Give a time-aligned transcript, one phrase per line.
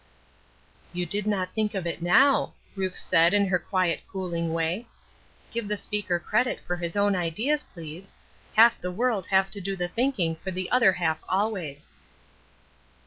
[0.93, 4.87] "You did not think of it now," Ruth said, in her quiet cooling way.
[5.51, 8.11] "Give the speaker credit for his own ideas, please.
[8.55, 11.91] Half the world have to do the thinking for the other half always."